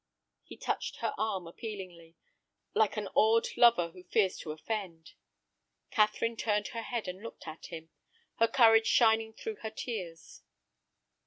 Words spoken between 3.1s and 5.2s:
awed lover who fears to offend.